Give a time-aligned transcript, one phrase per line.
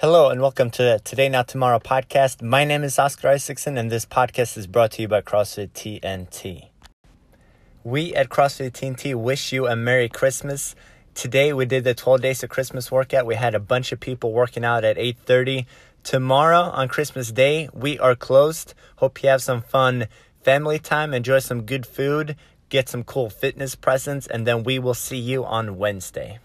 [0.00, 2.40] Hello and welcome to the Today Not Tomorrow podcast.
[2.40, 6.68] My name is Oscar Isaacson and this podcast is brought to you by CrossFit TNT.
[7.82, 10.76] We at CrossFit TNT wish you a Merry Christmas.
[11.14, 13.26] Today we did the 12 days of Christmas workout.
[13.26, 15.66] We had a bunch of people working out at 8:30.
[16.04, 18.74] Tomorrow on Christmas Day, we are closed.
[18.98, 20.06] Hope you have some fun
[20.44, 22.36] family time, enjoy some good food,
[22.68, 26.38] get some cool fitness presents, and then we will see you on Wednesday.